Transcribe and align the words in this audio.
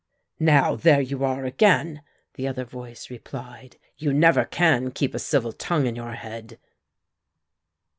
"Now, 0.39 0.73
there 0.75 0.99
you 0.99 1.23
are 1.23 1.45
again," 1.45 2.01
the 2.33 2.47
other 2.47 2.65
voice 2.65 3.11
replied, 3.11 3.77
"you 3.97 4.11
never 4.11 4.45
can 4.45 4.89
keep 4.89 5.13
a 5.13 5.19
civil 5.19 5.53
tongue 5.53 5.85
in 5.85 5.95
your 5.95 6.13
head." 6.13 6.57